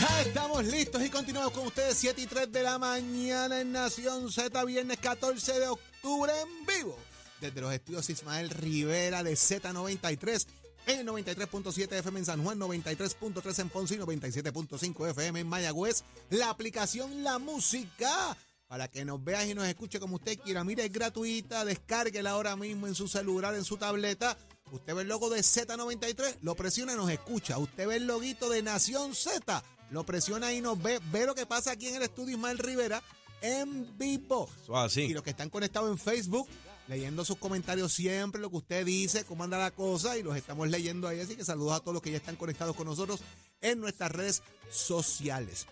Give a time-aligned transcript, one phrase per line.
[0.00, 4.32] Ya estamos listos y continuamos con ustedes 7 y 3 de la mañana en Nación
[4.32, 6.96] Z, viernes 14 de octubre en vivo.
[7.40, 10.46] Desde los estudios Ismael Rivera de Z93
[10.86, 16.02] en el 93.7 FM en San Juan, 93.3 en Ponce y 97.5 FM en Mayagüez.
[16.30, 18.36] La aplicación La Música
[18.66, 20.64] para que nos veas y nos escuche como usted quiera.
[20.64, 24.38] Mire, es gratuita, descárguela ahora mismo en su celular, en su tableta.
[24.72, 27.58] Usted ve el logo de Z93, lo presiona y nos escucha.
[27.58, 31.00] Usted ve el loguito de Nación Z, lo presiona y nos ve.
[31.10, 33.02] Ve lo que pasa aquí en el estudio Ismael Rivera
[33.42, 34.48] en vivo.
[34.96, 36.48] Y los que están conectados en Facebook,
[36.88, 40.68] leyendo sus comentarios siempre, lo que usted dice, cómo anda la cosa, y los estamos
[40.68, 41.20] leyendo ahí.
[41.20, 43.20] Así que saludos a todos los que ya están conectados con nosotros
[43.60, 45.66] en nuestras redes sociales.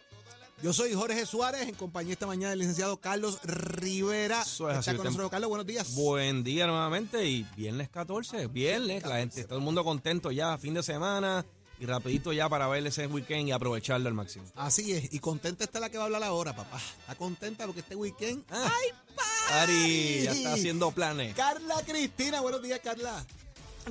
[0.62, 4.42] Yo soy Jorge Suárez, en compañía esta mañana del licenciado Carlos Rivera.
[4.42, 5.48] Eso es Está así, con usted- nosotros, Carlos.
[5.50, 5.94] Buenos días.
[5.94, 10.74] Buen día nuevamente y viernes 14, viernes, la gente, todo el mundo contento ya, fin
[10.74, 11.46] de semana
[11.78, 14.46] y rapidito ya para ver ese weekend y aprovecharlo al máximo.
[14.56, 16.80] Así es, y contenta está la que va a hablar ahora, papá.
[17.02, 18.42] Está contenta porque este weekend.
[18.50, 18.68] Ah.
[18.68, 18.90] ¡Ay,
[19.62, 21.34] Ari, ya está haciendo planes.
[21.36, 23.24] Carla Cristina, buenos días, Carla.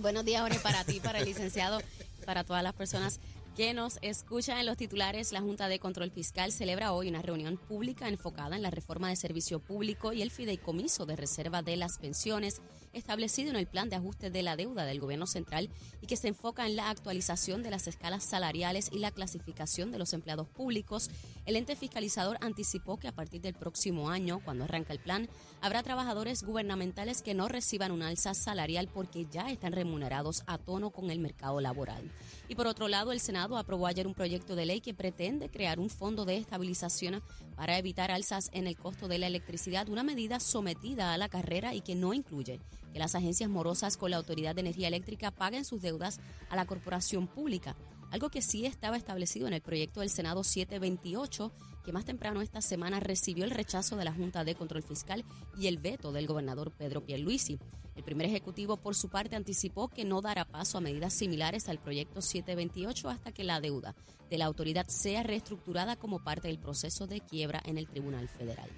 [0.02, 1.82] Buenos días, Jorge, para ti, para el licenciado,
[2.26, 3.20] para todas las personas
[3.58, 5.32] que nos escuchan en los titulares.
[5.32, 9.16] La Junta de Control Fiscal celebra hoy una reunión pública enfocada en la reforma de
[9.16, 12.62] servicio público y el fideicomiso de reserva de las pensiones
[12.98, 15.70] establecido en el plan de ajuste de la deuda del gobierno central
[16.02, 20.00] y que se enfoca en la actualización de las escalas salariales y la clasificación de
[20.00, 21.10] los empleados públicos.
[21.46, 25.30] El ente fiscalizador anticipó que a partir del próximo año, cuando arranca el plan,
[25.62, 30.92] habrá trabajadores gubernamentales que no reciban una alza salarial porque ya están remunerados a tono
[30.92, 32.12] con el mercado laboral.
[32.50, 35.80] Y por otro lado, el Senado aprobó ayer un proyecto de ley que pretende crear
[35.80, 37.22] un fondo de estabilización
[37.56, 41.74] para evitar alzas en el costo de la electricidad, una medida sometida a la carrera
[41.74, 42.60] y que no incluye
[42.92, 46.66] que las agencias morosas con la Autoridad de Energía Eléctrica paguen sus deudas a la
[46.66, 47.76] corporación pública,
[48.12, 51.52] algo que sí estaba establecido en el proyecto del Senado 728,
[51.84, 55.26] que más temprano esta semana recibió el rechazo de la Junta de Control Fiscal
[55.58, 57.60] y el veto del gobernador Pedro Pierluisi.
[57.96, 61.80] El primer ejecutivo, por su parte, anticipó que no dará paso a medidas similares al
[61.80, 63.96] proyecto 728 hasta que la deuda
[64.30, 68.70] de la autoridad sea reestructurada como parte del proceso de quiebra en el Tribunal Federal.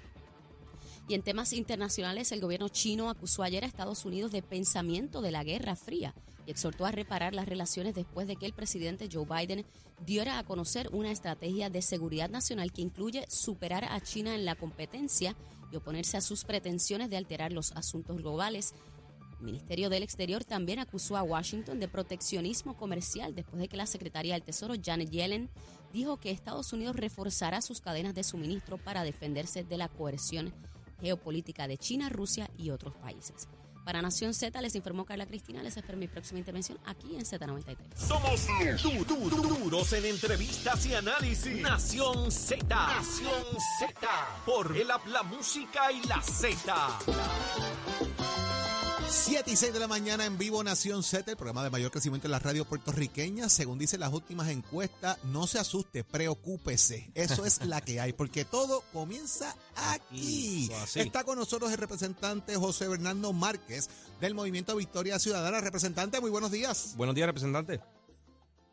[1.10, 5.32] Y en temas internacionales, el gobierno chino acusó ayer a Estados Unidos de pensamiento de
[5.32, 6.14] la Guerra Fría
[6.46, 9.66] y exhortó a reparar las relaciones después de que el presidente Joe Biden
[10.06, 14.54] diera a conocer una estrategia de seguridad nacional que incluye superar a China en la
[14.54, 15.34] competencia
[15.72, 18.72] y oponerse a sus pretensiones de alterar los asuntos globales.
[19.40, 23.86] El Ministerio del Exterior también acusó a Washington de proteccionismo comercial después de que la
[23.86, 25.50] secretaria del Tesoro Janet Yellen
[25.92, 30.54] dijo que Estados Unidos reforzará sus cadenas de suministro para defenderse de la coerción
[31.00, 33.48] geopolítica de China, Rusia y otros países.
[33.84, 35.62] Para Nación Z les informó Carla Cristina.
[35.62, 37.76] Les espero mi próxima intervención aquí en Z93.
[37.96, 38.46] Somos
[38.82, 41.60] du- du- du- duros en entrevistas y análisis.
[41.62, 42.62] Nación Z.
[42.68, 43.42] Nación
[43.80, 44.08] Z.
[44.44, 46.98] Por el La Música y la Z.
[49.10, 52.28] 7 y 6 de la mañana en vivo Nación Z, el programa de mayor crecimiento
[52.28, 53.48] en la radio puertorriqueña.
[53.48, 57.10] Según dicen las últimas encuestas, no se asuste, preocúpese.
[57.16, 60.70] Eso es la que hay, porque todo comienza aquí.
[60.80, 61.00] Así.
[61.00, 65.60] Está con nosotros el representante José Bernardo Márquez del Movimiento Victoria Ciudadana.
[65.60, 66.94] Representante, muy buenos días.
[66.96, 67.80] Buenos días, representante.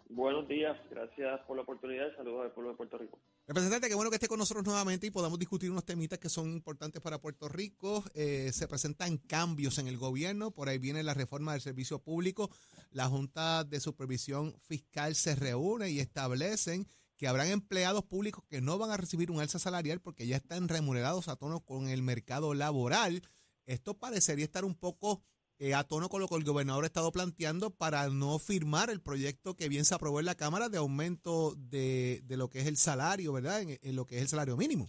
[0.09, 2.15] Buenos días, gracias por la oportunidad.
[2.15, 3.17] Saludos al pueblo de Puerto Rico.
[3.47, 6.51] Representante, qué bueno que esté con nosotros nuevamente y podamos discutir unos temitas que son
[6.51, 8.03] importantes para Puerto Rico.
[8.13, 12.51] Eh, se presentan cambios en el gobierno, por ahí viene la reforma del servicio público.
[12.91, 18.77] La Junta de Supervisión Fiscal se reúne y establecen que habrán empleados públicos que no
[18.77, 22.53] van a recibir un alza salarial porque ya están remunerados a tono con el mercado
[22.53, 23.21] laboral.
[23.65, 25.23] Esto parecería estar un poco
[25.59, 29.01] eh, a tono con lo que el gobernador ha estado planteando para no firmar el
[29.01, 32.67] proyecto que bien se aprobó en la Cámara de aumento de, de lo que es
[32.67, 33.61] el salario, ¿verdad?
[33.61, 34.87] En, lo que es el salario mínimo.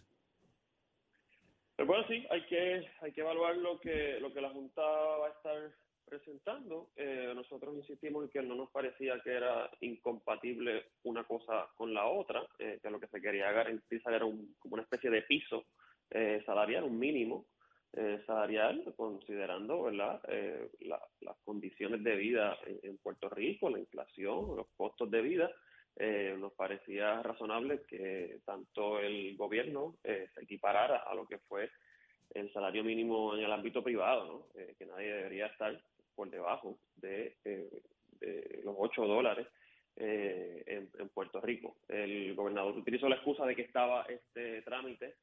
[1.77, 5.29] Pero bueno, sí, hay que hay que evaluar lo que lo que la Junta va
[5.29, 5.73] a estar
[6.05, 6.91] presentando.
[6.97, 12.06] Eh, nosotros insistimos en que no nos parecía que era incompatible una cosa con la
[12.06, 15.64] otra, eh, que lo que se quería garantizar era un, como una especie de piso
[16.11, 17.47] eh, salarial, un mínimo
[17.94, 20.20] eh, salarial, considerando ¿verdad?
[20.29, 25.50] Eh, la- las condiciones de vida en, Puerto Rico, la inflación, los costos de vida.
[26.00, 31.69] eh, nos parecía razonable que tanto el gobierno eh, se equiparara a lo que fue
[32.35, 34.61] el salario mínimo en el ámbito privado, ¿no?
[34.61, 35.76] Eh, que nadie debería estar
[36.14, 37.82] por debajo de, eh,
[38.20, 39.49] de los 8 dólares
[39.96, 41.79] en, en Puerto Rico.
[41.88, 45.17] El gobernador utilizó la excusa de que estaba este trámite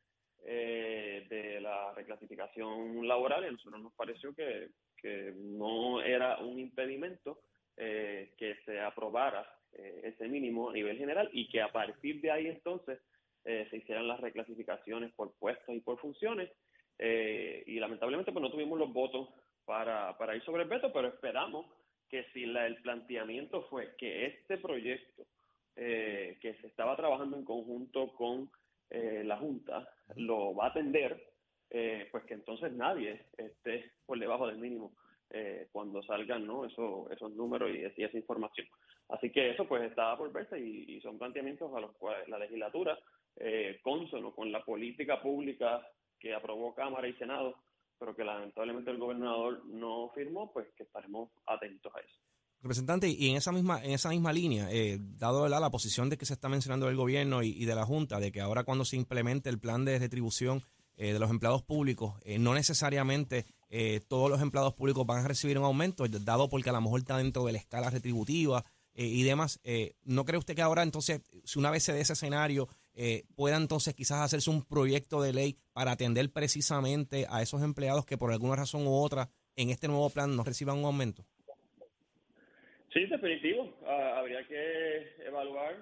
[0.47, 7.39] eh, de la reclasificación laboral y nosotros nos pareció que, que no era un impedimento
[7.77, 9.43] eh, que se aprobara
[9.73, 12.99] eh, ese mínimo a nivel general y que a partir de ahí entonces
[13.43, 16.49] se hicieran las reclasificaciones por puestos y por funciones.
[16.97, 19.29] Y lamentablemente pues no tuvimos los votos
[19.65, 21.67] para, para ir sobre el veto, pero esperamos
[22.09, 25.27] que si el planteamiento fue que este proyecto
[25.75, 28.49] que se estaba trabajando en conjunto con
[28.89, 31.31] la Junta lo va a atender,
[31.69, 34.93] pues que entonces nadie esté por debajo del mínimo
[35.31, 36.65] eh, cuando salgan ¿no?
[36.65, 38.67] Eso, esos números y, esa información.
[39.09, 42.97] Así que eso pues estaba por verse y, son planteamientos a los cuales la legislatura,
[43.35, 45.85] eh, consono con la política pública
[46.19, 47.55] que aprobó Cámara y Senado,
[47.99, 52.19] pero que lamentablemente el gobernador no firmó, pues que estaremos atentos a eso.
[52.65, 56.17] Representante, y en esa misma, en esa misma línea, eh, dado la, la posición de
[56.17, 58.85] que se está mencionando del gobierno y, y, de la Junta, de que ahora cuando
[58.85, 60.63] se implemente el plan de retribución
[60.97, 65.27] eh, de los empleados públicos, eh, no necesariamente eh, todos los empleados públicos van a
[65.27, 68.65] recibir un aumento, dado porque a lo mejor está dentro de la escala retributiva
[68.97, 69.59] y demás.
[70.06, 72.69] ¿No cree usted que ahora entonces, si una vez se dé ese escenario,
[73.35, 78.17] pueda entonces quizás hacerse un proyecto de ley para atender precisamente a esos empleados que
[78.17, 81.25] por alguna razón u otra en este nuevo plan no reciban un aumento?
[82.95, 83.77] Sí, definitivo.
[83.86, 85.75] Ah, habría que evaluar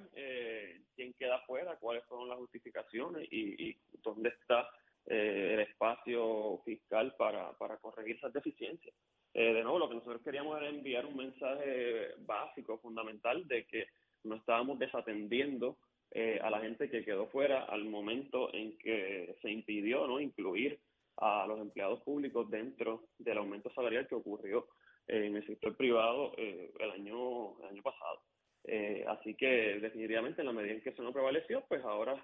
[0.95, 4.67] quién queda fuera, cuáles son las justificaciones y, dónde está
[5.05, 8.95] eh, el espacio fiscal para, para corregir esas deficiencias.
[9.35, 13.85] Eh, de nuevo, lo que nosotros queríamos era enviar un mensaje básico, fundamental, de que
[14.23, 15.77] no estábamos desatendiendo
[16.09, 20.79] eh, a la gente que quedó fuera al momento en que se impidió no incluir
[21.17, 24.67] a los empleados públicos dentro del aumento salarial que ocurrió
[25.07, 28.21] en el sector privado el año el año pasado.
[29.09, 32.23] así que definitivamente en la medida en que eso no prevaleció, pues ahora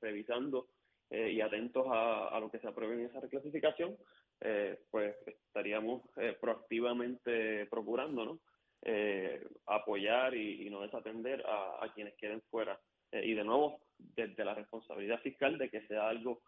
[0.00, 0.68] revisando
[1.10, 3.96] eh, y atentos a, lo que se apruebe en esa reclasificación,
[4.40, 8.40] eh, pues estaríamos eh, proactivamente procurando ¿no?
[9.66, 12.78] apoyar y, no desatender a, quienes queden fuera.
[13.12, 16.42] y de nuevo, desde la responsabilidad fiscal de que sea algo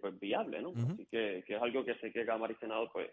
[0.00, 0.70] pues viable, ¿no?
[0.70, 3.08] Así que, que, es algo que sé que Cámara y Senado pues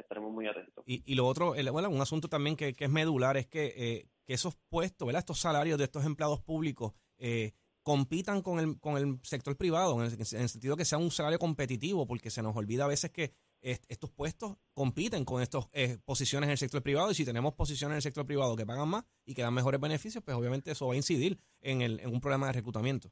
[0.00, 0.84] estaremos muy atentos.
[0.86, 4.34] Y, y lo otro, bueno, un asunto también que, que es medular es que, que
[4.34, 5.20] esos puestos, ¿verdad?
[5.20, 7.52] estos salarios de estos empleados públicos, eh,
[7.82, 12.06] compitan con el, con el sector privado, en el, sentido que sea un salario competitivo,
[12.06, 13.32] porque se nos olvida a veces que
[13.62, 17.94] estos puestos compiten con estas eh, posiciones en el sector privado y si tenemos posiciones
[17.94, 20.86] en el sector privado que pagan más y que dan mejores beneficios, pues obviamente eso
[20.86, 23.10] va a incidir en, el, en un problema de reclutamiento.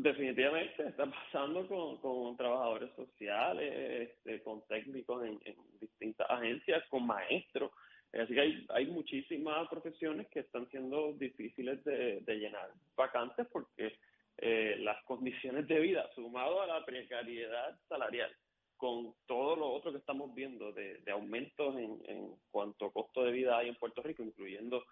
[0.00, 5.40] Definitivamente está pasando con, con trabajadores sociales, este, con técnicos en,
[5.80, 7.72] distintas agencias, con maestros.
[8.12, 13.98] Así que hay, hay muchísimas profesiones que están siendo difíciles de, llenar vacantes porque
[14.36, 18.30] eh, las condiciones de vida, sumado a la precariedad salarial,
[18.76, 23.32] con todo lo otro que estamos viendo de, aumentos en, en cuanto a costo de
[23.32, 24.84] vida hay en Puerto Rico, incluyendo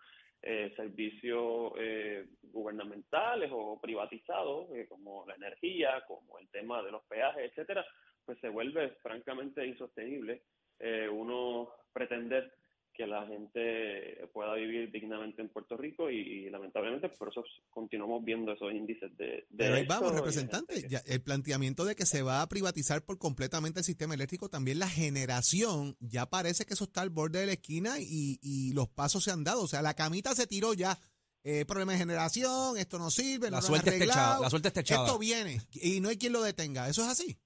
[0.43, 7.51] eh, servicios eh, gubernamentales o privatizados, como la energía, como el tema de los peajes,
[7.51, 7.85] etcétera,
[8.25, 10.43] pues se vuelve francamente insostenible
[11.11, 12.53] uno pretender
[12.97, 18.53] que la gente pueda vivir dignamente en Puerto Rico y, lamentablemente por eso continuamos viendo
[18.53, 19.47] esos índices de...
[19.57, 23.85] Pero ahí vamos, representante, el planteamiento de que se va a privatizar por completamente el
[23.85, 28.01] sistema eléctrico, también la generación, ya parece que eso está al borde de la esquina
[28.01, 30.99] y, y los pasos se han dado, o sea, la camita se tiró ya.
[31.49, 34.81] Eh, problema de generación, esto no sirve, la no suerte está echada, la suerte está
[34.81, 35.07] echada.
[35.07, 36.89] Esto viene y no hay quien lo detenga.
[36.89, 37.39] ¿Eso es así?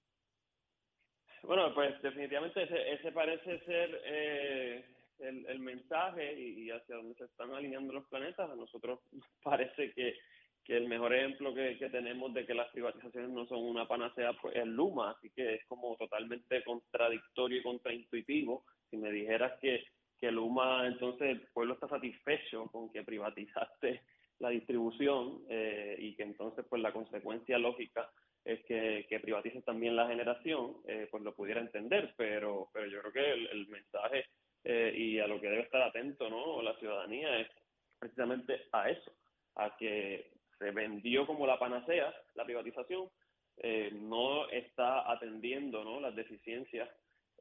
[1.43, 4.85] Bueno, pues definitivamente ese, ese parece ser eh,
[5.21, 9.01] el, el mensaje y, hacia dónde se están alineando los planetas, a nosotros
[9.43, 10.17] parece que,
[10.65, 14.33] que el mejor ejemplo que, que, tenemos de que las privatizaciones no son una panacea
[14.41, 18.65] pues, es Luma, así que es como totalmente contradictorio y contraintuitivo.
[18.91, 19.85] Si me dijeras que,
[20.19, 24.03] que Luma, entonces el pueblo está satisfecho con que privatizaste
[24.39, 28.11] la distribución eh, y que entonces pues la consecuencia lógica
[28.45, 33.01] es que, que privatices también la generación, eh, pues lo pudiera entender, pero, pero yo
[33.01, 34.25] creo que el, el mensaje
[34.65, 36.61] eh, y a lo que debe estar atento ¿no?
[36.63, 37.49] la ciudadanía es
[37.99, 39.13] precisamente a eso,
[39.57, 43.09] a que se vendió como la panacea la privatización,
[43.59, 46.01] eh, no está atendiendo ¿no?
[46.01, 46.89] las deficiencias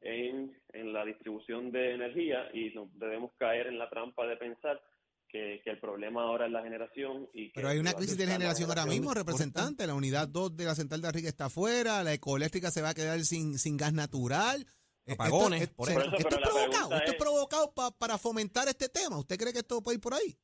[0.02, 4.80] en, en la distribución de energía y no debemos caer en la trampa de pensar
[5.28, 7.28] que, que, el problema ahora es la generación.
[7.32, 9.86] Y Pero hay una crisis de generación ahora mismo, representante.
[9.86, 12.94] La unidad 2 de la central de Arriga está afuera, la ecoeléctrica se va a
[12.94, 14.66] quedar sin, sin gas natural.
[15.10, 15.62] Eh, apagones.
[15.62, 19.18] Esto, por esto, esto, es provocado, esto es provocado para fomentar este tema.
[19.18, 20.36] ¿Usted cree que esto puede ir por ahí?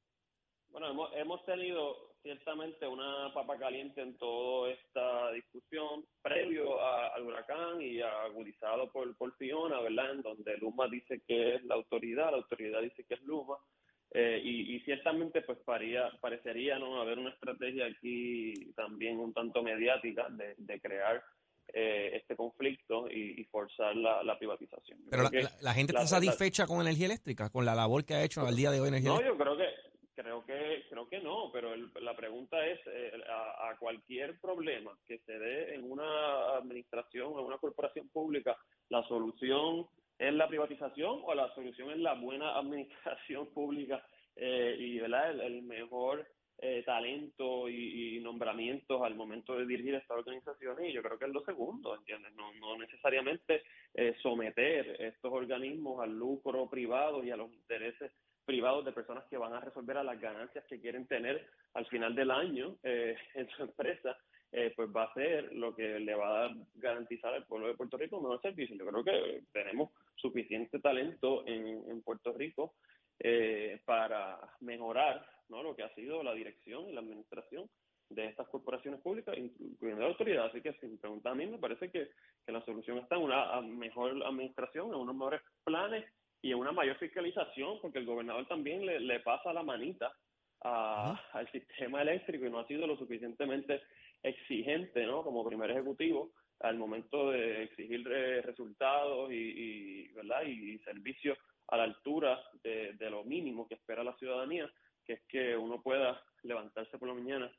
[0.70, 7.80] Bueno, hemos, hemos tenido ciertamente una papa caliente en toda esta discusión previo al huracán
[7.80, 10.10] y agudizado por, por Fiona, ¿verdad?
[10.10, 13.56] En donde Luma dice que es la autoridad, la autoridad dice que es Luma.
[14.10, 20.28] Eh, y, ciertamente pues paría, parecería no haber una estrategia aquí también un tanto mediática
[20.30, 21.22] de, crear
[21.72, 24.98] eh, este conflicto y, forzar la, privatización.
[25.10, 25.24] Pero
[25.60, 28.70] la, gente está satisfecha con energía eléctrica, con la labor que ha hecho al día
[28.70, 29.68] de hoy energía no, yo creo que
[30.14, 35.18] creo que creo que no, pero la pregunta es eh, a, a, cualquier problema que
[35.18, 38.56] se dé en una administración o en una corporación pública,
[38.88, 39.86] la solución
[40.18, 44.02] es la privatización o la solución es la buena administración pública
[44.36, 45.40] eh, y ¿verdad?
[45.40, 46.26] El, mejor
[46.58, 51.30] eh, talento y, nombramientos al momento de dirigir esta organización y yo creo que es
[51.30, 52.32] lo segundo, ¿entiendes?
[52.34, 53.62] No, no necesariamente
[53.94, 58.10] eh, someter estos organismos al lucro privado y a los intereses
[58.44, 62.14] privados de personas que van a resolver a las ganancias que quieren tener al final
[62.14, 64.16] del año en su empresa
[64.52, 67.96] eh, pues va a ser lo que le va a garantizar al pueblo de Puerto
[67.96, 68.76] Rico un mejor servicio.
[68.76, 72.74] Yo creo que tenemos suficiente talento en, Puerto Rico
[73.20, 75.62] eh, para mejorar ¿no?
[75.62, 77.68] lo que ha sido la dirección y la administración
[78.10, 80.46] de estas corporaciones públicas, incluyendo la autoridad.
[80.46, 82.08] Así que si me preguntan a mí, me parece que,
[82.46, 86.04] la solución está en una mejor administración, en unos mejores planes
[86.40, 90.12] y en una mayor fiscalización, porque el gobernador también le, le pasa la manita
[90.60, 93.82] al sistema eléctrico y no ha sido lo suficientemente
[94.22, 95.22] exigente, ¿no?
[95.22, 96.30] Como primer ejecutivo
[96.60, 100.42] al momento de exigir eh, resultados y, ¿verdad?
[100.44, 101.36] y servicios
[101.68, 104.70] a la altura de, lo mínimo que espera la ciudadanía,
[105.04, 107.50] que es que uno pueda levantarse por la mañana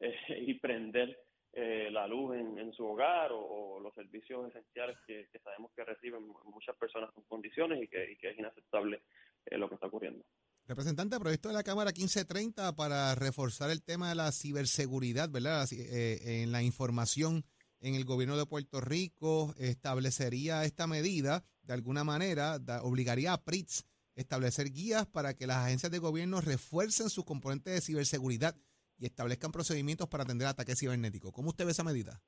[0.00, 0.14] eh,
[0.46, 1.18] y prender
[1.52, 6.76] eh, la luz en, su hogar o, los servicios esenciales que, sabemos que reciben muchas
[6.76, 9.02] personas con condiciones y que, y que es inaceptable
[9.50, 10.24] lo que está ocurriendo.
[10.66, 15.66] Representante, proyecto de la Cámara 1530 para reforzar el tema de la ciberseguridad, ¿verdad?
[15.72, 17.44] Eh, en la información
[17.80, 23.84] en el gobierno de Puerto Rico establecería esta medida, de alguna manera, obligaría a PRITS
[24.16, 28.54] a establecer guías para que las agencias de gobierno refuercen sus componentes de ciberseguridad
[28.98, 31.32] y establezcan procedimientos para atender ataques cibernéticos.
[31.32, 32.20] ¿Cómo usted ve esa medida?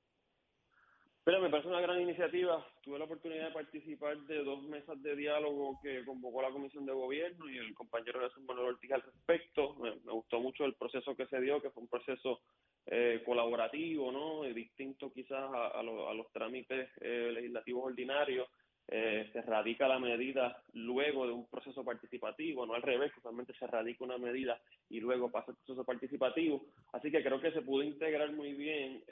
[1.24, 2.66] Pero me parece una gran iniciativa.
[2.82, 6.92] Tuve la oportunidad de participar de dos mesas de diálogo que convocó la Comisión de
[6.92, 9.74] Gobierno y el compañero de Manuel Ortiz al respecto.
[9.76, 12.42] Me, gustó mucho el proceso que se dio, que fue un proceso
[12.84, 14.42] eh, colaborativo, ¿no?
[14.52, 18.46] distinto quizás a, los trámites eh, legislativos ordinarios.
[18.88, 23.66] Eh, se radica la medida luego de un proceso participativo, no al revés, usualmente se
[23.66, 24.60] radica una medida
[24.90, 26.66] y luego pasa el proceso participativo.
[26.92, 29.02] Así que creo que se pudo integrar muy bien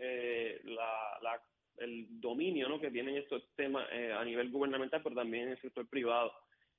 [0.65, 1.43] la, la
[1.79, 2.81] el dominio ¿no?
[2.81, 6.33] que tienen estos temas eh, a nivel gubernamental, pero también en el sector privado.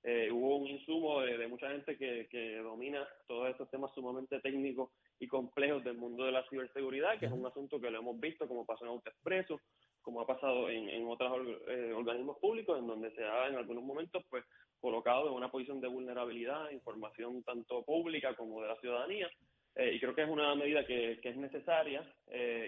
[0.04, 4.90] Eh, hubo un insumo de, mucha gente que, que, domina todos estos temas sumamente técnicos
[5.18, 8.48] y complejos del mundo de la ciberseguridad, que es un asunto que lo hemos visto
[8.48, 9.62] como pasó en AutoExpreso,
[10.04, 11.32] como ha pasado en, en otros
[11.68, 14.44] eh, organismos públicos, en donde se ha en algunos momentos pues
[14.80, 19.30] colocado en una posición de vulnerabilidad, información tanto pública como de la ciudadanía,
[19.76, 22.08] y creo que es una medida que, que es necesaria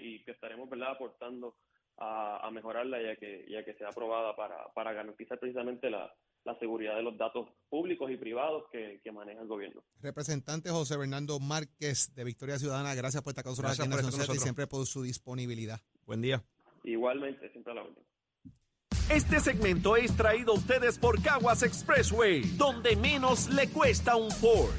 [0.01, 0.93] y que estaremos ¿verdad?
[0.93, 1.55] aportando
[1.97, 6.13] a, mejorarla ya que, ya que sea aprobada para, para garantizar precisamente la,
[6.59, 9.83] seguridad de los datos públicos y privados que, maneja el gobierno.
[10.01, 15.01] Representante José Bernardo Márquez de Victoria Ciudadana, gracias por esta causa y siempre por su
[15.01, 15.81] disponibilidad.
[16.05, 16.43] Buen día.
[16.85, 18.03] Igualmente, siempre a la orden.
[19.09, 24.73] Este segmento es traído a ustedes por Caguas Expressway, donde menos le cuesta un Ford.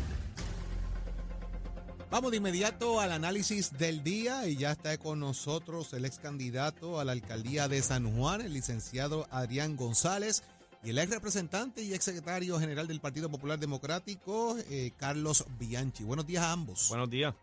[2.11, 7.01] Vamos de inmediato al análisis del día y ya está con nosotros el ex candidato
[7.01, 10.45] a la alcaldía de San Juan, el licenciado Adrián González,
[10.85, 16.05] y el ex representante y ex secretario general del Partido Popular Democrático, eh, Carlos Bianchi.
[16.05, 16.89] Buenos días a ambos.
[16.89, 17.35] Buenos días.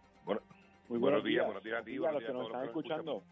[0.87, 1.97] muy buenos, días, buenos días a ti.
[1.97, 3.23] Buenos días a los que nos están escuchando.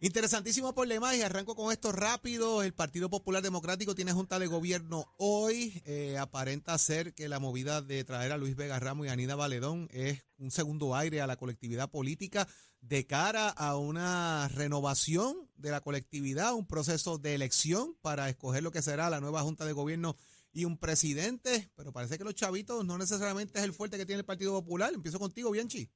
[0.00, 2.62] Interesantísimo problema y arranco con esto rápido.
[2.62, 5.80] El Partido Popular Democrático tiene junta de gobierno hoy.
[5.86, 9.88] Eh, aparenta ser que la movida de traer a Luis Vega Ramos y Anida Valedón
[9.90, 12.46] es un segundo aire a la colectividad política
[12.82, 18.72] de cara a una renovación de la colectividad, un proceso de elección para escoger lo
[18.72, 20.14] que será la nueva junta de gobierno
[20.52, 21.70] y un presidente.
[21.74, 24.92] Pero parece que los chavitos no necesariamente es el fuerte que tiene el Partido Popular.
[24.92, 25.88] Empiezo contigo, Bianchi.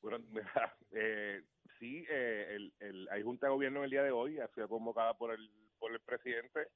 [0.00, 0.24] Bueno,
[0.92, 1.44] eh,
[1.78, 5.14] sí, eh, el, el, hay junta de gobierno el día de hoy, ha sido convocada
[5.14, 6.68] por el, por el presidente.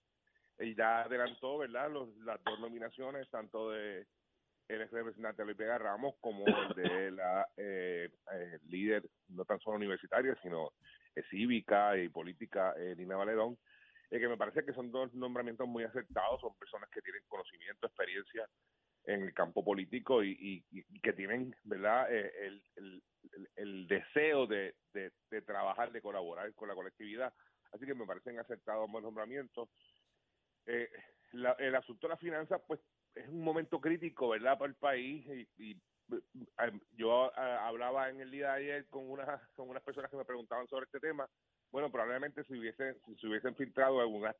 [0.59, 4.07] y ya adelantó, ¿verdad?, Los, las dos nominaciones, tanto de
[4.69, 9.77] el representante Luis Vega Ramos como el de la eh, eh, líder, no tan solo
[9.77, 10.73] universitaria, sino
[11.29, 13.59] cívica y política, Nina Valedón,
[14.09, 18.49] que me parece que son dos nombramientos muy acertados, son personas que tienen conocimiento, experiencia
[19.05, 23.03] en el campo político y, y, que tienen, ¿verdad?, el, el,
[23.57, 27.33] el, deseo de, de, trabajar, de colaborar con la colectividad.
[27.73, 29.69] Así que me parecen aceptados ambos nombramientos.
[30.67, 30.89] Eh,
[31.33, 32.81] el asunto de la finanza, pues
[33.15, 35.27] es un momento crítico, ¿verdad?, para el país
[35.59, 35.77] y,
[36.91, 40.69] yo hablaba en el día de ayer con unas con unas personas que me preguntaban
[40.69, 41.27] sobre este tema.
[41.71, 44.37] Bueno, probablemente si hubiesen si se hubiesen filtrado algunas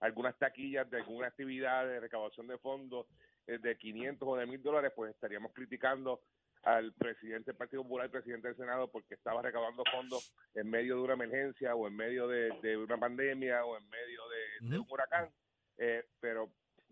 [0.00, 3.06] algunas taquillas de alguna actividad de recaudación de fondos
[3.46, 6.22] eh, de 500 o de 1000 dólares, pues estaríamos criticando
[6.62, 10.96] al presidente del Partido Popular, al presidente del Senado, porque estaba recaudando fondos en medio
[10.96, 15.30] de una emergencia o en medio de, una pandemia o en medio de, un huracán.
[15.78, 16.50] Eh, pero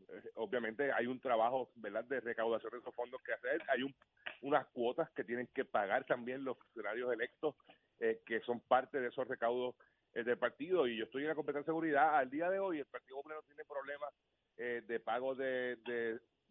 [0.09, 3.95] eh, obviamente hay un trabajo verdad de recaudación de esos fondos que hacer, hay un,
[4.43, 7.55] unas cuotas que tienen que pagar también los funcionarios electos
[7.99, 9.75] que son parte de esos recaudos
[10.13, 12.17] del partido y yo estoy en la completa seguridad.
[12.17, 14.15] Al día de hoy el Partido Popular no tiene problemas
[14.57, 15.77] de pago de,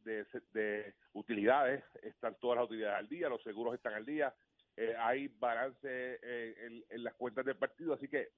[0.08, 4.34] de, de, utilidades, están todas las utilidades al día, los seguros están al día,
[4.76, 5.80] eh, hay balance
[6.22, 8.30] eh, en, las cuentas del partido, así que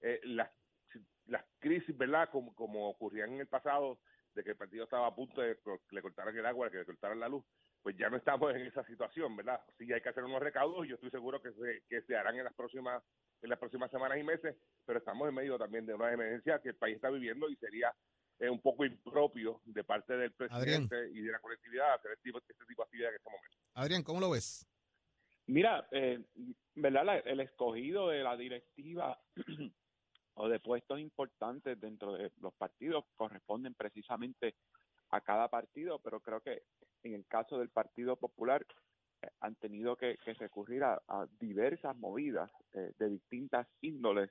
[0.00, 0.50] eh, las,
[1.26, 2.28] las crisis, ¿verdad?
[2.30, 3.98] Como, como ocurrían en el pasado,
[4.34, 6.84] de que el partido estaba a punto de que le cortaran el agua, que le
[6.84, 7.44] cortaran la luz,
[7.82, 9.60] pues ya no estamos en esa situación, ¿verdad?
[9.78, 12.36] Sí hay que hacer unos recaudos y yo estoy seguro que se, que se harán
[12.36, 13.02] en las próximas
[13.42, 14.56] en las próximas semanas y meses,
[14.86, 17.94] pero estamos en medio también de una emergencia que el país está viviendo y sería
[18.38, 22.38] es un poco impropio de parte del presidente y de la colectividad hacer este tipo,
[22.38, 23.56] este tipo de actividad en este momento.
[23.74, 24.66] Adrián, ¿cómo lo ves?
[25.46, 26.24] Mira, eh,
[26.74, 27.22] ¿verdad?
[27.26, 29.18] el escogido de la directiva
[30.34, 34.56] o de puestos importantes dentro de los partidos corresponden precisamente
[35.10, 36.62] a cada partido, pero creo que
[37.02, 38.66] en el caso del Partido Popular
[39.22, 41.00] eh, han tenido que, recurrir a,
[41.38, 44.30] diversas movidas eh, de distintas índoles,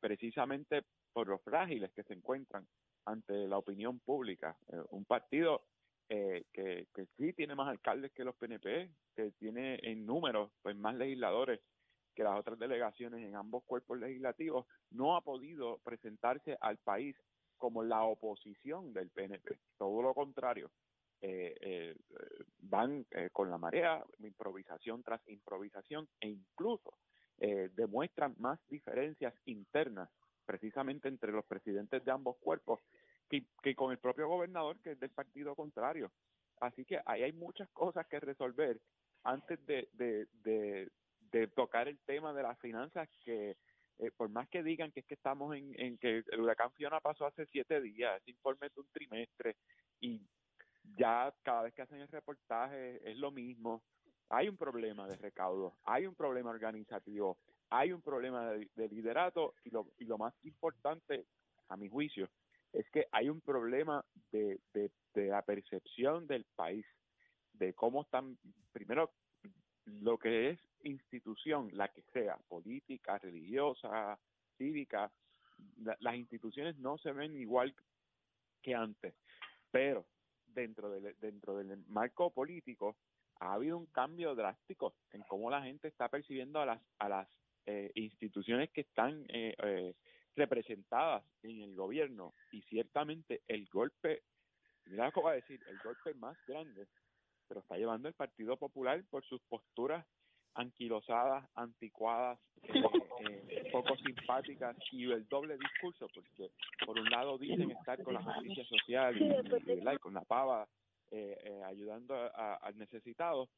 [0.00, 2.66] precisamente por los frágiles que se encuentran
[3.04, 4.56] ante la opinión pública.
[4.72, 5.62] Eh, un partido
[6.08, 10.76] eh, que, que, sí tiene más alcaldes que los PNP, que tiene en números pues
[10.76, 11.60] más legisladores
[12.14, 17.16] que las otras delegaciones en ambos cuerpos legislativos, no ha podido presentarse al país
[17.56, 19.58] como la oposición del PNP.
[19.78, 20.70] Todo lo contrario.
[21.22, 21.94] Eh,
[22.60, 26.94] van con la marea, improvisación tras improvisación, e incluso
[27.38, 30.10] demuestran más diferencias internas
[30.50, 32.80] precisamente entre los presidentes de ambos cuerpos
[33.30, 36.10] que, con el propio gobernador que es del partido contrario.
[36.60, 38.80] Así que ahí hay muchas cosas que resolver
[39.22, 40.90] antes de, de,
[41.54, 43.56] tocar el tema de las finanzas que
[43.98, 47.26] eh, por más que digan que es que estamos en, que el huracán Fiona pasó
[47.26, 49.56] hace siete días, ese informe de un trimestre
[50.00, 50.26] y
[50.96, 53.82] ya cada vez que hacen el reportaje es lo mismo.
[54.30, 57.38] Hay un problema de recaudo, hay un problema organizativo,
[57.68, 61.26] hay un problema de, liderato y lo, y lo más importante,
[61.68, 62.28] a mi juicio,
[62.72, 66.86] es que hay un problema de, de, la percepción del país,
[67.52, 68.38] de cómo están,
[68.72, 69.10] primero,
[69.84, 74.18] lo que es institución, la que sea, política, religiosa,
[74.56, 75.10] cívica,
[75.98, 77.74] las instituciones no se ven igual
[78.62, 79.14] que antes,
[79.70, 80.06] pero
[80.46, 82.96] dentro del, dentro del marco político
[83.40, 87.28] ha habido un cambio drástico en cómo la gente está percibiendo a las, a las
[87.66, 89.94] eh, instituciones que están eh, eh,
[90.36, 94.22] representadas en el gobierno y ciertamente el golpe,
[94.86, 96.86] mira lo a decir, el golpe más grande,
[97.48, 100.06] pero está llevando el Partido Popular por sus posturas
[100.54, 102.38] anquilosadas, anticuadas,
[103.72, 106.50] poco simpáticas y el doble discurso, porque
[106.84, 110.68] por un lado dicen estar con la justicia social y, con la pava
[111.66, 113.48] ayudando al necesitado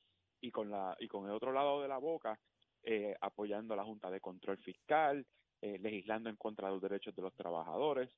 [0.40, 2.38] y con la y con el otro lado de la boca
[2.84, 5.24] eh, apoyando a la Junta de Control Fiscal,
[5.62, 8.10] eh, legislando en contra de los derechos de los trabajadores.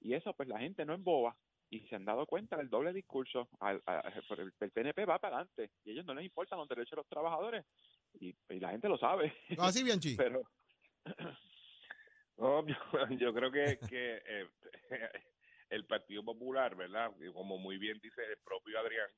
[0.00, 1.36] Y eso, pues la gente no es boba
[1.68, 3.48] y se han dado cuenta del doble discurso.
[3.58, 3.82] Al,
[4.38, 7.08] el, PNP va para adelante y a ellos no les importan los derechos de los
[7.08, 7.66] trabajadores
[8.20, 9.34] y, la gente lo sabe.
[9.58, 10.16] Así, Bianchi.
[10.16, 10.42] Pero
[13.18, 14.48] yo, creo que, que eh,
[15.70, 17.10] el Partido Popular, ¿verdad?
[17.32, 19.10] Como muy bien dice el propio Adrián,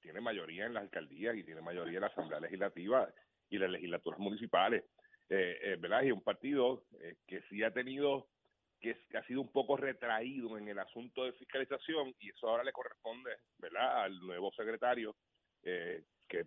[0.00, 3.12] tiene mayoría en las alcaldías y tiene mayoría en la Asamblea Legislativa
[3.50, 4.84] y las legislaturas municipales,
[5.32, 6.02] eh, eh, ¿verdad?
[6.02, 8.28] Y un partido eh, que sí ha tenido,
[8.80, 12.72] que, ha sido un poco retraído en el asunto de fiscalización y eso ahora le
[12.72, 14.02] corresponde, ¿verdad?
[14.02, 15.14] Al nuevo secretario
[15.62, 16.46] que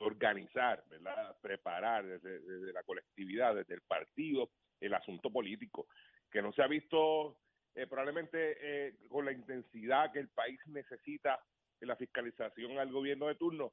[0.00, 1.38] organizar, ¿verdad?
[1.40, 5.86] Preparar desde, la colectividad, desde el partido, el asunto político,
[6.30, 7.38] que no se ha visto
[7.88, 11.40] probablemente con la intensidad que el país necesita
[11.80, 13.72] en la fiscalización al gobierno de turno.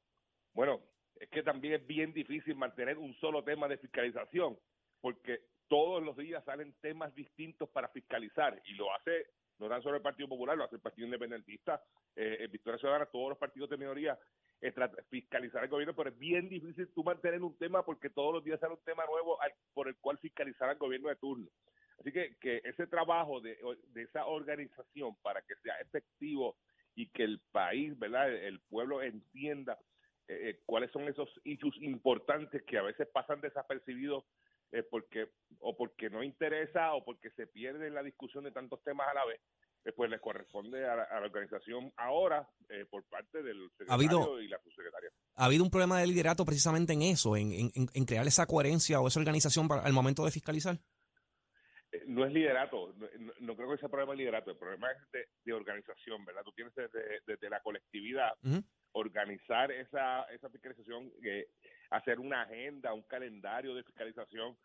[0.54, 0.80] Bueno,
[1.20, 4.58] es que también es bien difícil mantener un solo tema de fiscalización,
[5.00, 9.26] porque todos los días salen temas distintos para fiscalizar y lo hace
[9.58, 11.82] no tan solo el Partido Popular, lo hace el Partido Independentista,
[12.14, 14.18] eh, Victoria Ciudadana, todos los partidos de minoría
[14.60, 14.72] eh,
[15.08, 18.60] fiscalizar el gobierno, pero es bien difícil tú mantener un tema porque todos los días
[18.60, 19.38] sale un tema nuevo
[19.72, 21.48] por el cual fiscalizar al gobierno de turno.
[21.98, 23.58] Así que, que ese trabajo de,
[23.92, 26.56] de esa organización para que sea efectivo
[26.94, 28.32] y que el país, ¿verdad?
[28.34, 29.78] El pueblo entienda
[30.28, 34.24] eh, eh, cuáles son esos issues importantes que a veces pasan desapercibidos
[34.72, 35.28] eh, porque
[35.60, 39.24] o porque no interesa o porque se pierde la discusión de tantos temas a la
[39.24, 39.40] vez
[39.94, 42.50] pues les corresponde a la, organización ahora
[42.90, 45.10] por parte del secretario y la subsecretaria.
[45.36, 49.06] ¿Ha habido un problema de liderato precisamente en eso, en, en, crear esa coherencia o
[49.06, 50.76] esa organización para el momento de fiscalizar?
[52.06, 52.94] no es liderato,
[53.40, 56.42] no, creo que sea problema de liderato, el problema es de, organización, ¿verdad?
[56.44, 58.32] Tú tienes desde, la colectividad
[58.96, 61.48] organizar esa, esa fiscalización, eh,
[61.90, 64.56] hacer una agenda, un calendario de fiscalización,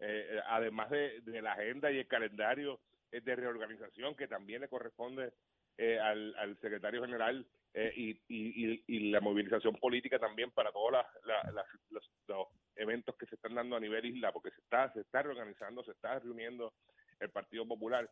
[0.00, 5.32] eh, eh, además de, la agenda y el calendario de reorganización que también le corresponde
[5.78, 10.92] al, al, secretario general y, y, la movilización política también para todos
[11.22, 15.22] los, los, eventos que se están dando a nivel isla, porque se está, se está
[15.22, 16.72] reorganizando, se está reuniendo
[17.20, 18.10] el Partido Popular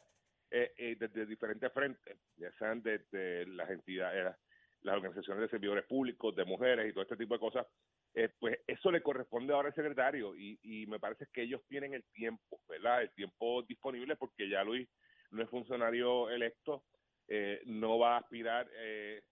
[0.50, 4.36] desde diferentes frentes, ya sean desde las entidades,
[4.82, 7.66] las organizaciones de servidores públicos, de mujeres y todo este tipo de cosas,
[8.14, 11.94] eh, pues eso le corresponde ahora al secretario y, y me parece que ellos tienen
[11.94, 13.02] el tiempo, ¿verdad?
[13.02, 14.88] El tiempo disponible porque ya Luis
[15.30, 16.84] no es funcionario electo,
[17.28, 19.22] eh, no va a aspirar eh,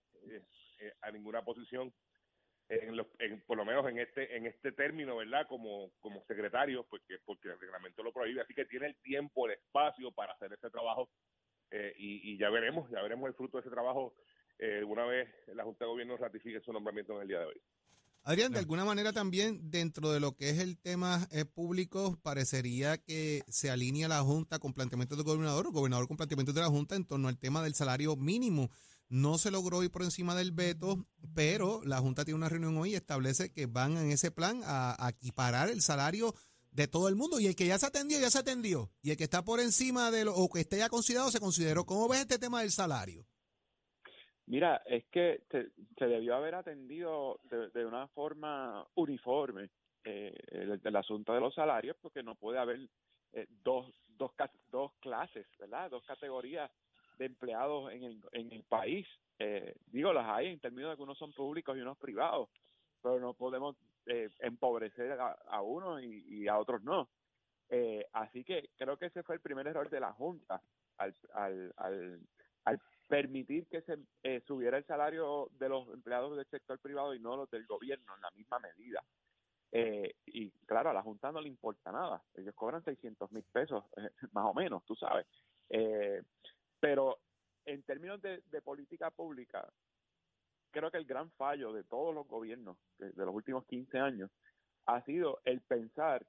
[1.01, 1.93] a ninguna posición
[2.69, 3.05] en los,
[3.45, 5.45] por lo menos en este en este término, ¿verdad?
[5.45, 9.53] Como como secretario, porque porque el reglamento lo prohíbe, así que tiene el tiempo, el
[9.53, 11.09] espacio para hacer ese trabajo
[11.97, 14.13] y, y ya veremos, ya veremos el fruto de ese trabajo
[14.61, 17.61] eh, una vez la Junta de Gobierno ratifique su nombramiento en el día de hoy.
[18.23, 22.99] Adrián, de alguna manera también dentro de lo que es el tema eh, público, parecería
[22.99, 26.67] que se alinea la Junta con planteamientos del gobernador, el gobernador con planteamientos de la
[26.67, 28.69] Junta en torno al tema del salario mínimo.
[29.09, 32.91] No se logró ir por encima del veto, pero la Junta tiene una reunión hoy
[32.91, 36.35] y establece que van en ese plan a, a equiparar el salario
[36.69, 38.91] de todo el mundo y el que ya se atendió, ya se atendió.
[39.01, 41.87] Y el que está por encima de lo o que esté ya considerado, se consideró.
[41.87, 43.25] ¿Cómo ves este tema del salario?
[44.51, 49.69] Mira, es que se debió haber atendido de, una forma uniforme
[50.03, 50.37] eh,
[50.83, 52.81] el, asunto de los salarios, porque no puede haber
[53.31, 54.33] eh, dos, dos,
[54.69, 55.89] dos clases, ¿verdad?
[55.89, 56.69] Dos categorías
[57.17, 59.07] de empleados en el, en el país.
[59.39, 62.49] Eh, digo, las hay en términos de que unos son públicos y unos privados,
[63.01, 67.07] pero no podemos eh, empobrecer a, a unos y, a otros no.
[68.11, 70.61] Así que creo que ese fue el primer error de la Junta
[70.97, 71.73] al, al,
[72.65, 77.19] al permitir que se eh, subiera el salario de los empleados del sector privado y
[77.19, 79.03] no los del gobierno en la misma medida.
[79.73, 82.23] Eh, y claro, a la Junta no le importa nada.
[82.35, 85.27] Ellos cobran 600 mil pesos, eh, más o menos, tú sabes.
[86.79, 87.19] pero
[87.65, 89.69] en términos de, política pública,
[90.71, 94.31] creo que el gran fallo de todos los gobiernos de los últimos 15 años
[94.85, 96.25] ha sido el pensar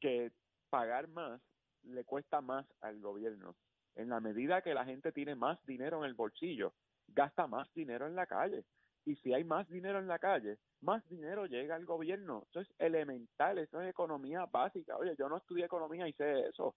[0.00, 0.32] que
[0.68, 1.40] pagar más
[1.84, 3.56] le cuesta más al gobierno
[3.96, 6.74] en la medida que la gente tiene más dinero en el bolsillo,
[7.08, 8.64] gasta más dinero en la calle.
[9.06, 12.46] Y si hay más dinero en la calle, más dinero llega al gobierno.
[12.50, 14.96] Eso es elemental, eso es economía básica.
[14.96, 16.74] Oye, yo no estudié economía y sé eso.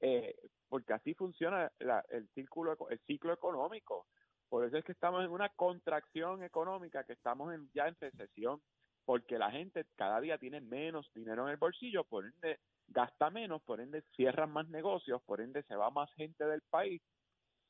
[0.00, 0.36] Eh,
[0.68, 1.70] porque así funciona
[2.10, 4.06] el, círculo, el ciclo económico.
[4.48, 8.60] Por eso es que estamos en una contracción económica, que estamos en, ya en recesión,
[9.04, 13.62] porque la gente cada día tiene menos dinero en el bolsillo, por ende gasta menos,
[13.62, 17.02] por ende cierran más negocios, por ende se va más gente del país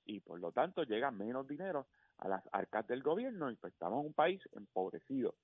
[0.05, 4.00] y por lo tanto llega menos dinero a las arcas del gobierno y pues estamos
[4.00, 5.35] en un país empobrecido.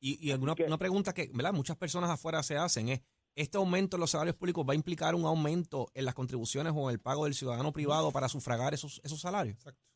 [0.00, 1.52] Y, y alguna una pregunta que ¿verdad?
[1.52, 3.02] muchas personas afuera se hacen es,
[3.34, 6.88] ¿este aumento en los salarios públicos va a implicar un aumento en las contribuciones o
[6.88, 9.56] en el pago del ciudadano privado para sufragar esos, esos salarios?
[9.56, 9.93] Exacto.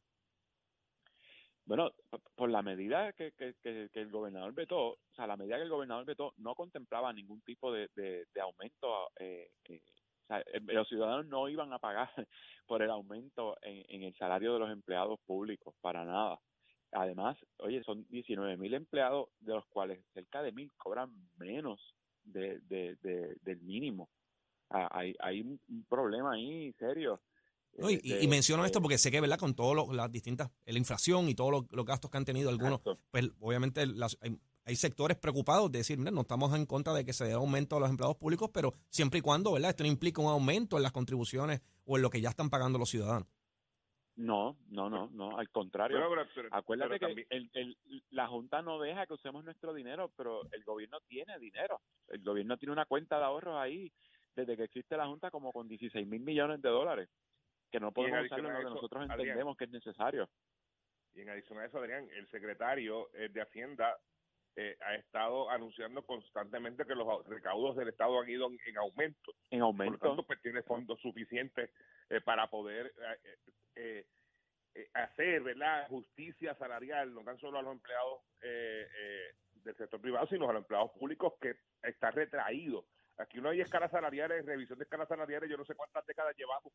[1.68, 1.90] Bueno,
[2.34, 5.68] por la medida que, que, que, el gobernador vetó, o sea, la medida que el
[5.68, 9.10] gobernador vetó no contemplaba ningún tipo de, de, aumento.
[9.20, 9.80] Eh, eh,
[10.22, 12.08] o sea, eh, los ciudadanos no iban a pagar
[12.66, 16.40] por el aumento en, en, el salario de los empleados públicos, para nada.
[16.92, 22.60] Además, oye, son 19 mil empleados, de los cuales cerca de mil cobran menos de,
[22.60, 22.96] de,
[23.42, 24.08] del mínimo.
[24.70, 27.20] Ah, hay, hay un problema ahí serio
[27.78, 29.38] y, este, menciono esto eh, porque sé que, ¿verdad?
[29.38, 33.30] Con todas las distintas, la inflación y todos los, gastos que han tenido algunos, pues
[33.40, 33.84] obviamente
[34.64, 37.76] hay, sectores preocupados de decir, mira, no estamos en contra de que se dé aumento
[37.76, 39.70] a los empleados públicos, pero siempre y cuando, ¿verdad?
[39.70, 42.78] Esto no implica un aumento en las contribuciones o en lo que ya están pagando
[42.78, 43.28] los ciudadanos.
[44.16, 45.98] No, no, no, no, al contrario.
[46.50, 47.76] Acuérdate que
[48.10, 51.80] la Junta no deja que usemos nuestro dinero, pero el gobierno tiene dinero.
[52.08, 53.92] El gobierno tiene una cuenta de ahorros ahí
[54.34, 57.08] desde que existe la Junta como con 16 mil millones de dólares
[57.70, 60.28] que no podemos usarlo en lo que nosotros entendemos que es necesario.
[61.14, 63.96] Y en adición a eso, Adrián, el secretario eh, de Hacienda
[64.56, 69.32] eh, ha estado anunciando constantemente que los recaudos del Estado han ido en, aumento.
[69.50, 69.98] En aumento.
[69.98, 71.70] Por lo tanto, pues tiene fondos suficientes
[72.08, 72.92] eh, para poder
[74.78, 75.88] eh, hacer, ¿verdad?
[75.88, 80.52] Justicia salarial, no tan solo a los empleados eh, eh, del sector privado, sino a
[80.52, 82.84] los empleados públicos que están retraídos.
[83.16, 86.72] Aquí no hay escalas salariales, revisión de escalas salariales, yo no sé cuántas décadas llevamos.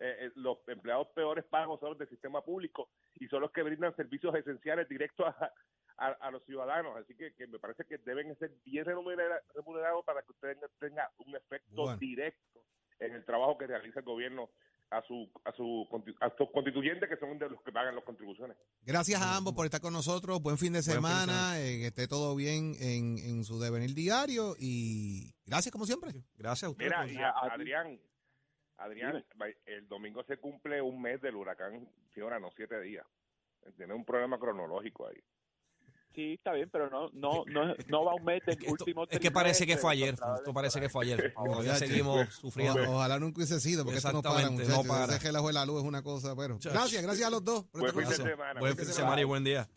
[0.00, 3.62] Eh, eh, los empleados peores pagos son los del sistema público y son los que
[3.62, 5.52] brindan servicios esenciales directos a,
[5.98, 6.96] a, a los ciudadanos.
[6.96, 11.06] Así que, que me parece que deben ser bien remunera- remunerados para que ustedes tengan
[11.24, 11.96] un efecto Bueno.
[11.98, 12.60] directo
[12.98, 14.50] en el trabajo que realiza el gobierno
[14.90, 18.04] a su a su conti- a sus constituyentes que son de los que pagan las
[18.04, 18.56] contribuciones.
[18.82, 20.40] Gracias a ambos por estar con nosotros.
[20.42, 21.58] Buen fin de semana.
[21.60, 24.54] eh, que esté todo bien en, en su devenir diario.
[24.58, 26.10] Y gracias, como siempre.
[26.36, 26.84] Gracias a usted.
[26.84, 27.48] Mira, por- y a- a ti.
[27.62, 28.00] Adrián,
[28.78, 29.24] Adrián,
[29.66, 33.06] el domingo se cumple un mes del huracán Fiona, no siete días.
[33.76, 35.16] Tiene un problema cronológico ahí.
[36.14, 38.84] Sí, está bien, pero no no no, no va un mes del Es que esto-
[38.84, 40.14] último es que parece que fue ayer.
[40.14, 41.32] Esto parece que fue ayer.
[41.34, 41.78] Todavía Muchachos.
[41.78, 42.82] seguimos O- sufriendo.
[42.92, 44.96] ojalá nunca hubiese sido, porque esto no para, Exactamente, no muchachos.
[44.98, 45.16] para.
[45.16, 46.54] Ese de la luz es una cosa, pero.
[46.54, 46.78] Muchachos.
[46.78, 47.64] Gracias, gracias a los dos.
[47.64, 48.60] por Buen estar con fin de semana.
[48.60, 49.68] Buen fin de semana y buen día.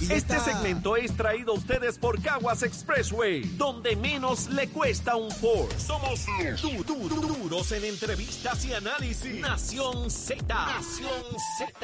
[0.00, 0.44] Y Este está.
[0.44, 5.70] segmento es traído a ustedes por Caguas Expressway, donde menos le cuesta un Ford.
[5.76, 6.24] Somos
[6.62, 9.40] du- du- du- duros en entrevistas y análisis.
[9.40, 10.44] Nación Z.
[10.46, 11.22] Nación
[11.58, 11.74] Z.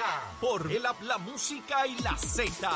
[0.40, 2.70] Por el app La Música y la Z.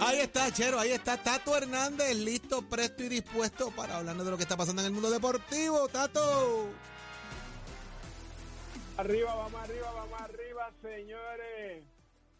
[0.00, 4.36] Ahí está, Chero, ahí está Tato Hernández, listo, presto y dispuesto para hablarnos de lo
[4.38, 5.86] que está pasando en el mundo deportivo.
[5.88, 6.68] Tato.
[8.96, 11.84] Arriba, vamos arriba, vamos arriba, señores.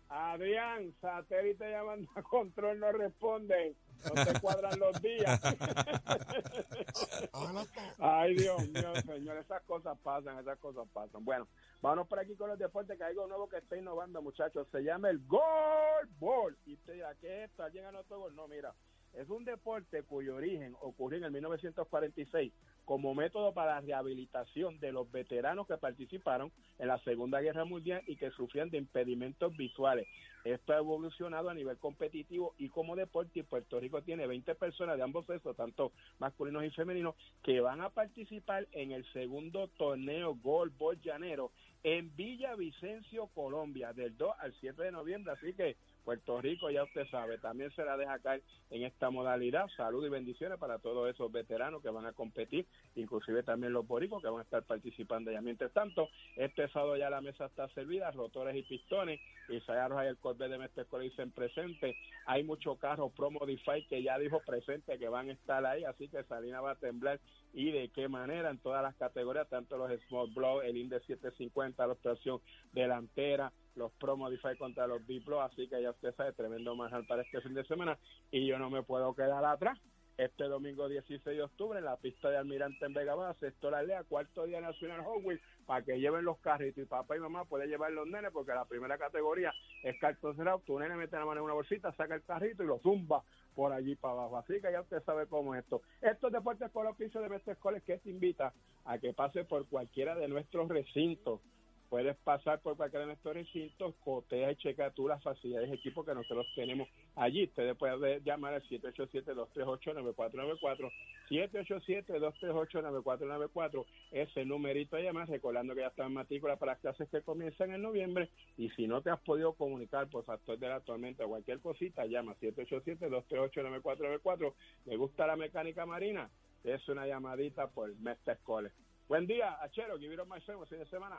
[0.08, 3.76] Adrián, satélite llamando a control, no responden.
[4.04, 5.40] No se cuadran los días.
[7.98, 11.24] Ay, Dios mío, señor, esas cosas pasan, esas cosas pasan.
[11.24, 11.48] Bueno,
[11.82, 14.68] vámonos por aquí con los deportes, que hay algo nuevo que está innovando, muchachos.
[14.70, 16.56] Se llama el Goal Ball.
[16.64, 17.64] Y usted dirá, ¿qué es esto?
[17.64, 18.36] ¿Alguien anotó gol?
[18.36, 18.72] No, mira,
[19.14, 22.52] es un deporte cuyo origen ocurrió en el 1946
[22.88, 28.02] como método para la rehabilitación de los veteranos que participaron en la Segunda Guerra Mundial
[28.06, 30.08] y que sufrían de impedimentos visuales.
[30.42, 34.96] Esto ha evolucionado a nivel competitivo y como deporte y Puerto Rico tiene 20 personas
[34.96, 40.36] de ambos sexos, tanto masculinos y femeninos, que van a participar en el segundo torneo
[40.36, 40.72] Gol
[41.04, 45.34] Llanero en Villavicencio, Colombia, del 2 al 7 de noviembre.
[45.34, 45.76] Así que
[46.08, 49.68] Puerto Rico, ya usted sabe, también se la deja caer en esta modalidad.
[49.76, 52.66] Salud y bendiciones para todos esos veteranos que van a competir,
[52.96, 55.42] inclusive también los boricos que van a estar participando ya.
[55.42, 60.08] Mientras tanto, este sábado ya la mesa está servida, rotores y pistones, Isaiah Rojas y
[60.08, 61.94] el Corvette de Mestre Escola dicen presente.
[62.24, 66.08] Hay muchos carros Pro Modify que ya dijo presente que van a estar ahí, así
[66.08, 67.20] que Salina va a temblar
[67.52, 71.86] y de qué manera en todas las categorías, tanto los Small Blow, el Index 750,
[71.86, 72.40] la operación
[72.72, 77.22] delantera, los Pro Modify contra los Blow, así que ya usted sabe, tremendo manjar para
[77.22, 77.98] este fin de semana
[78.30, 79.78] y yo no me puedo quedar atrás.
[80.18, 84.02] Este domingo 16 de octubre en la pista de Almirante en Vega Baja, sexto la
[84.02, 87.92] cuarto día Nacional Wheels, para que lleven los carritos y papá y mamá pueden llevar
[87.92, 91.44] los nenes porque la primera categoría es cartón cerrado, tu nene mete la mano en
[91.44, 93.22] una bolsita, saca el carrito y lo zumba
[93.54, 94.38] por allí para abajo.
[94.38, 95.82] Así que ya usted sabe cómo es esto.
[96.00, 98.52] Estos deportes con los pisos de Mestre Escoles que te invita
[98.86, 101.40] a que pase por cualquiera de nuestros recintos.
[101.88, 106.04] Puedes pasar por cualquiera de nuestros recintos, cotea y checa tú las facilidades y equipos
[106.04, 107.44] que nosotros tenemos allí.
[107.44, 110.92] Ustedes pueden llamar al 787-238-9494,
[111.30, 117.22] 787-238-9494, ese numerito a llamar, recordando que ya está en matrícula para las clases que
[117.22, 121.24] comienzan en noviembre, y si no te has podido comunicar por factor de la tormenta
[121.24, 124.52] o cualquier cosita, llama 787-238-9494.
[124.84, 126.28] ¿Le gusta la mecánica marina?
[126.64, 128.72] Es una llamadita por Mestre Escoles.
[129.08, 131.18] Buen día, Achero, up my show, fin de semana.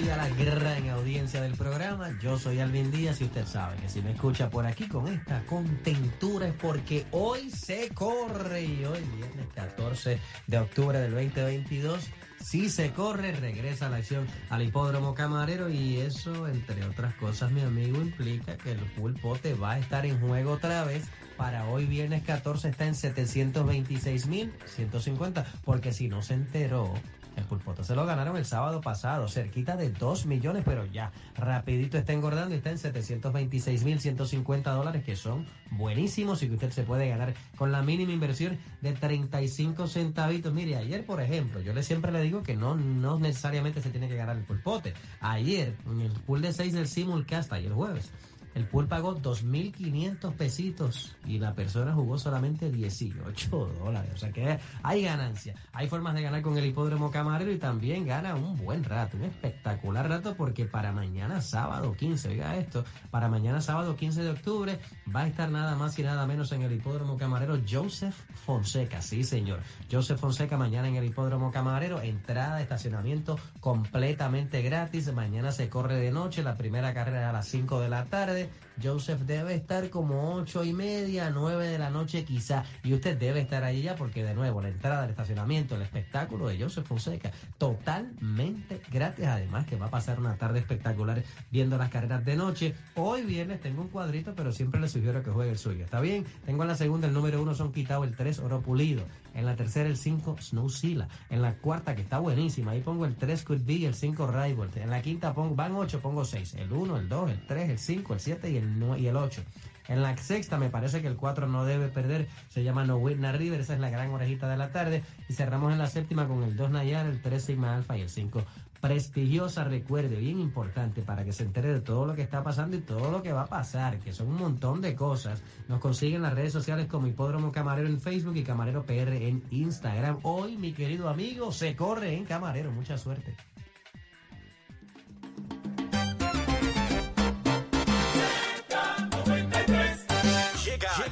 [0.00, 2.16] y a la gran audiencia del programa.
[2.20, 5.42] Yo soy Alvin Díaz y usted sabe que si me escucha por aquí con esta
[5.46, 12.10] contentura es porque hoy se corre y hoy viernes 14 de octubre del 2022.
[12.40, 17.62] Si se corre, regresa la acción al hipódromo camarero y eso, entre otras cosas, mi
[17.62, 21.02] amigo, implica que el pulpote va a estar en juego otra vez.
[21.36, 26.94] Para hoy viernes 14 está en 726.150 porque si no se enteró,
[27.36, 31.96] el pulpote se lo ganaron el sábado pasado, cerquita de 2 millones, pero ya rapidito
[31.98, 37.08] está engordando y está en 726.150 dólares, que son buenísimos y que usted se puede
[37.08, 40.52] ganar con la mínima inversión de 35 centavitos.
[40.52, 44.08] Mire, ayer, por ejemplo, yo le siempre le digo que no, no necesariamente se tiene
[44.08, 44.94] que ganar el pulpote.
[45.20, 48.10] Ayer, en el pool de 6 del Simulcast, ayer jueves,
[48.54, 54.10] El pool pagó 2.500 pesitos y la persona jugó solamente 18 dólares.
[54.14, 55.54] O sea que hay ganancia.
[55.72, 59.24] Hay formas de ganar con el hipódromo camarero y también gana un buen rato, un
[59.24, 64.78] espectacular rato porque para mañana sábado 15, oiga esto, para mañana sábado 15 de octubre
[65.14, 69.02] va a estar nada más y nada menos en el hipódromo camarero Joseph Fonseca.
[69.02, 69.60] Sí, señor.
[69.90, 72.00] Joseph Fonseca mañana en el hipódromo camarero.
[72.00, 75.12] Entrada estacionamiento completamente gratis.
[75.12, 76.42] Mañana se corre de noche.
[76.42, 80.64] La primera carrera a las 5 de la tarde de Joseph debe estar como ocho
[80.64, 82.64] y media, 9 de la noche quizá.
[82.82, 86.48] Y usted debe estar ahí ya porque de nuevo la entrada del estacionamiento, el espectáculo
[86.48, 89.26] de Joseph Fonseca, totalmente gratis.
[89.26, 92.74] Además que va a pasar una tarde espectacular viendo las carreras de noche.
[92.94, 95.84] Hoy viernes tengo un cuadrito, pero siempre le sugiero que juegue el suyo.
[95.84, 96.24] ¿Está bien?
[96.46, 99.04] Tengo en la segunda el número uno son quitado el 3 oro pulido.
[99.34, 101.08] En la tercera el 5 Snow Sila.
[101.30, 104.70] En la cuarta que está buenísima, ahí pongo el 3 Could Be el 5 Rival.
[104.76, 106.54] En la quinta pongo, van 8, pongo 6.
[106.54, 109.16] El 1, el 2, el 3, el 5, el 7 y el, 9, y el
[109.16, 109.42] 8.
[109.88, 113.32] En la sexta me parece que el 4 no debe perder, se llama No Whitna
[113.32, 115.02] River, esa es la gran orejita de la tarde.
[115.28, 118.10] Y cerramos en la séptima con el 2 Nayar, el 3 Sigma Alpha y el
[118.10, 118.44] 5
[118.80, 122.80] prestigiosa, recuerde, bien importante para que se entere de todo lo que está pasando y
[122.80, 125.42] todo lo que va a pasar, que son un montón de cosas.
[125.68, 130.18] Nos consiguen las redes sociales como Hipódromo Camarero en Facebook y Camarero PR en Instagram.
[130.22, 132.70] Hoy, mi querido amigo, se corre en Camarero.
[132.70, 133.34] Mucha suerte.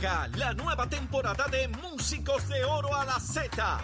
[0.03, 3.81] La nueva temporada de Músicos de Oro a la Z.